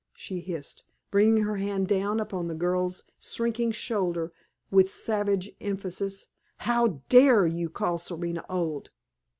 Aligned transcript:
she 0.15 0.39
hissed, 0.39 0.83
bringing 1.11 1.43
her 1.43 1.57
hand 1.57 1.87
down 1.87 2.19
upon 2.19 2.47
the 2.47 2.55
girl's 2.55 3.03
shrinking 3.19 3.71
shoulder 3.71 4.33
with 4.71 4.89
savage 4.89 5.51
emphasis 5.61 6.25
"how 6.65 7.03
dare 7.07 7.45
you 7.45 7.69
call 7.69 7.99
Serena 7.99 8.43
old?" 8.49 8.89